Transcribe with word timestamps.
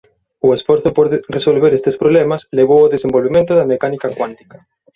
O 0.45 0.49
esforzo 0.57 0.89
por 0.97 1.05
resolver 1.37 1.71
estes 1.73 1.95
problemas 2.01 2.41
levou 2.59 2.79
ao 2.81 2.91
desenvolvemento 2.95 3.51
da 3.55 3.69
mecánica 3.73 4.13
cuántica. 4.17 4.57